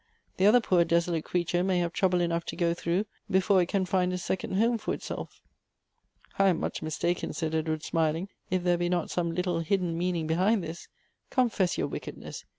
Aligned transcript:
The 0.37 0.47
other 0.47 0.59
poor, 0.61 0.83
desolate 0.83 1.25
creature 1.25 1.63
may 1.63 1.77
have 1.77 1.93
trouble 1.93 2.21
enough 2.21 2.43
to 2.45 2.55
go 2.55 2.73
through 2.73 3.05
before 3.29 3.61
it 3.61 3.67
can 3.67 3.85
find 3.85 4.11
a 4.11 4.17
second 4.17 4.53
home 4.53 4.79
for 4.79 4.95
itself." 4.95 5.43
"I 6.39 6.47
am 6.47 6.59
much 6.59 6.81
mistaken," 6.81 7.33
said 7.33 7.53
Edward 7.53 7.83
smiling, 7.83 8.29
"if 8.49 8.63
there 8.63 8.79
be 8.79 8.89
not 8.89 9.11
some 9.11 9.29
little 9.31 9.57
arriere 9.57 9.77
pensee 9.77 10.25
behind 10.25 10.63
this. 10.63 10.87
Confess 11.29 11.77
your 11.77 11.85
wickedness 11.87 12.45